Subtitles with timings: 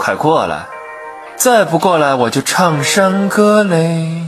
[0.00, 0.64] 快过来！
[1.36, 4.22] 再不过来，我就唱山歌嘞！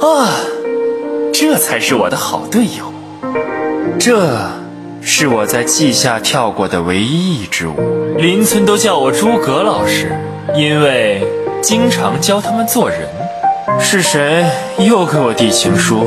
[0.00, 0.34] 啊，
[1.32, 2.92] 这才是我的好队友，
[4.00, 4.36] 这
[5.00, 7.76] 是我在稷下跳过的唯一一支舞。
[8.18, 10.12] 邻村都叫我诸葛老师，
[10.56, 11.24] 因为
[11.62, 13.08] 经常教他们做人。
[13.78, 14.44] 是谁
[14.78, 16.04] 又给我递情书？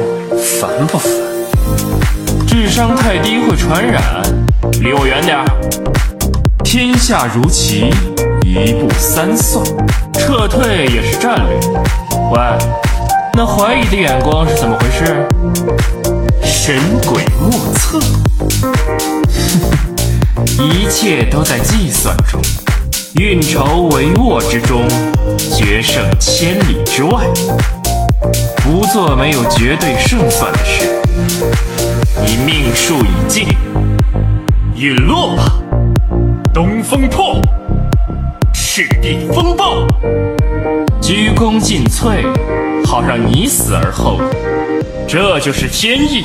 [0.59, 1.09] 烦不烦？
[2.45, 4.21] 智商太低会传染，
[4.81, 5.45] 离我远点儿！
[6.65, 7.89] 天下如棋，
[8.47, 9.61] 一步三算，
[10.13, 11.59] 撤退也是战略。
[12.31, 12.39] 喂，
[13.33, 15.27] 那怀疑的眼光是怎么回事？
[16.41, 17.99] 神鬼莫测，
[20.63, 22.39] 一切都在计算中。
[23.15, 24.87] 运筹帷幄之中，
[25.37, 27.25] 决胜千里之外。
[28.63, 31.01] 不做没有绝对胜算的事。
[32.25, 33.45] 你命数已尽，
[34.73, 35.51] 陨落吧！
[36.53, 37.39] 东风破，
[38.77, 39.87] 赤地风暴，
[41.01, 42.23] 鞠躬尽瘁，
[42.85, 45.07] 好让你死而后已。
[45.07, 46.23] 这就是天意，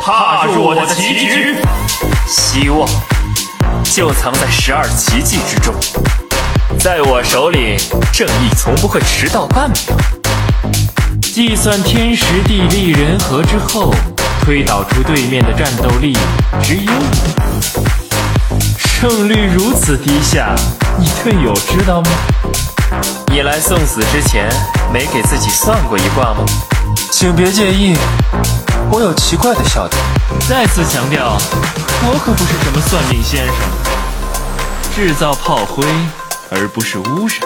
[0.00, 1.56] 踏入我的棋局，
[2.28, 2.88] 希望。
[3.82, 5.74] 就藏在十二奇迹之中，
[6.78, 7.76] 在我手里，
[8.12, 9.76] 正义从不会迟到半秒。
[11.20, 13.92] 计算天时地利人和之后，
[14.44, 16.16] 推导出对面的战斗力
[16.62, 20.54] 只有五，胜率如此低下，
[20.98, 22.10] 你队友知道吗？
[23.28, 24.48] 你来送死之前，
[24.92, 26.44] 没给自己算过一卦吗？
[27.10, 27.94] 请别介意，
[28.90, 30.00] 我有奇怪的笑点。
[30.48, 31.36] 再次强调。
[32.08, 33.56] 我可不是什么算命先生，
[34.94, 35.84] 制造炮灰
[36.50, 37.36] 而不是污染。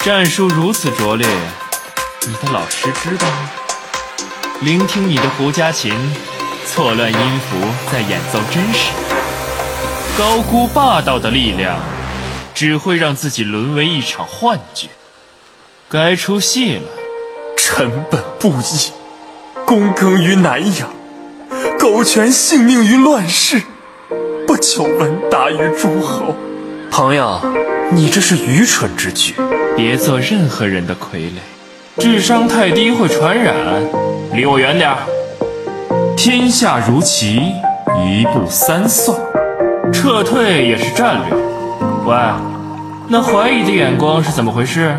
[0.00, 1.26] 战术如此拙劣，
[2.26, 3.50] 你的老师知道吗？
[4.60, 5.94] 聆听你的胡家琴，
[6.66, 7.56] 错乱音符
[7.92, 8.90] 在演奏真实。
[10.18, 11.78] 高估霸道的力量，
[12.54, 14.88] 只会让自己沦为一场幻觉。
[15.88, 16.82] 该出戏了，
[17.56, 18.92] 臣本布衣，
[19.66, 20.88] 躬耕于南阳。
[21.78, 23.60] 苟全性命于乱世，
[24.46, 26.34] 不求闻达于诸侯。
[26.90, 27.40] 朋友，
[27.90, 29.34] 你这是愚蠢之举，
[29.76, 31.38] 别做任何人的傀儡。
[31.98, 33.54] 智商太低会传染，
[34.32, 34.96] 离我远点儿。
[36.16, 37.40] 天下如棋，
[37.98, 39.16] 一步三算，
[39.92, 41.36] 撤退也是战略。
[42.06, 42.14] 喂，
[43.16, 44.98] 那怀疑的眼光是怎么回事？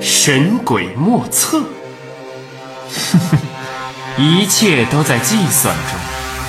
[0.00, 1.62] 神鬼莫测。
[4.18, 5.72] 一切都在计算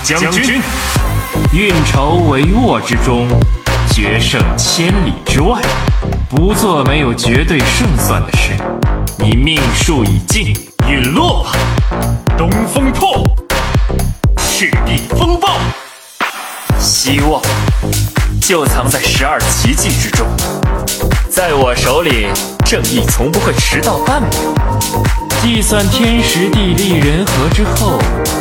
[0.04, 0.60] 中，将军。
[1.54, 3.28] 运筹帷幄之中，
[3.94, 5.62] 决胜千里之外。
[6.28, 8.54] 不做没有绝对胜算的事。
[9.20, 10.52] 你命数已尽，
[10.88, 11.52] 陨落吧！
[12.36, 13.24] 东风破，
[14.36, 15.48] 赤地风暴。
[16.80, 17.40] 希望
[18.50, 20.26] 就藏在十二奇迹之中，
[21.30, 22.30] 在我手里，
[22.66, 24.32] 正义从不会迟到半秒。
[25.40, 28.00] 计算天时地利人和之后，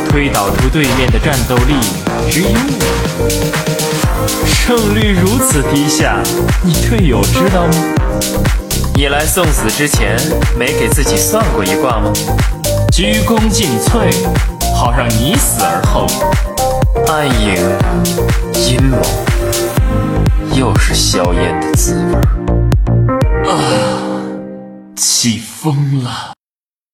[0.09, 1.75] 推导出对面的战斗力
[2.27, 2.53] 只有五，
[4.47, 6.17] 胜率如此低下，
[6.63, 7.73] 你队友知道吗？
[8.95, 10.17] 你来送死之前，
[10.57, 12.11] 没给自己算过一卦吗？
[12.91, 14.11] 鞠躬尽瘁，
[14.75, 16.13] 好让你死而后已。
[17.07, 17.53] 暗影
[18.55, 18.97] 阴谋，
[20.89, 22.15] 是硝烟的滋味
[23.47, 24.23] 啊！
[24.95, 26.38] 起风了。